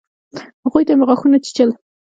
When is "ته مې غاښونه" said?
0.87-1.37